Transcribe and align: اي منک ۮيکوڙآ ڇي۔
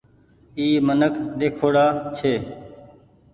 اي 0.57 0.67
منک 0.87 1.15
ۮيکوڙآ 1.37 1.85
ڇي۔ 2.17 2.33